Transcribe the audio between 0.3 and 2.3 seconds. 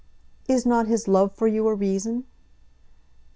"Is not his love for you a reason?"